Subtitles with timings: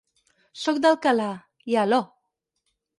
[0.61, 1.29] Soc d'Alcalà,
[1.75, 2.05] i «aló»!